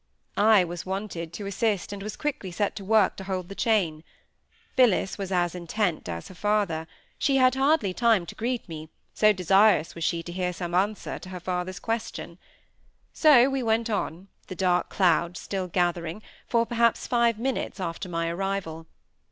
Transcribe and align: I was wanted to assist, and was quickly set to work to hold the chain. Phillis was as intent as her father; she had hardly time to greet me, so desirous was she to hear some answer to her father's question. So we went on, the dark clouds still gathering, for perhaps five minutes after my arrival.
I 0.35 0.63
was 0.63 0.83
wanted 0.83 1.31
to 1.33 1.45
assist, 1.45 1.93
and 1.93 2.01
was 2.01 2.15
quickly 2.15 2.49
set 2.49 2.75
to 2.77 2.83
work 2.83 3.15
to 3.17 3.25
hold 3.25 3.49
the 3.49 3.53
chain. 3.53 4.03
Phillis 4.75 5.19
was 5.19 5.31
as 5.31 5.53
intent 5.53 6.09
as 6.09 6.27
her 6.27 6.33
father; 6.33 6.87
she 7.19 7.35
had 7.35 7.53
hardly 7.53 7.93
time 7.93 8.25
to 8.25 8.33
greet 8.33 8.67
me, 8.67 8.89
so 9.13 9.31
desirous 9.31 9.93
was 9.93 10.03
she 10.03 10.23
to 10.23 10.31
hear 10.31 10.53
some 10.53 10.73
answer 10.73 11.19
to 11.19 11.29
her 11.29 11.39
father's 11.39 11.79
question. 11.79 12.39
So 13.13 13.47
we 13.47 13.61
went 13.61 13.91
on, 13.91 14.29
the 14.47 14.55
dark 14.55 14.89
clouds 14.89 15.39
still 15.39 15.67
gathering, 15.67 16.23
for 16.47 16.65
perhaps 16.65 17.05
five 17.05 17.37
minutes 17.37 17.79
after 17.79 18.09
my 18.09 18.27
arrival. 18.27 18.87